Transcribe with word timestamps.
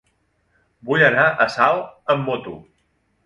Vull 0.91 1.03
anar 1.09 1.25
a 1.45 1.47
Salt 1.57 2.11
amb 2.15 2.27
moto. 2.31 2.55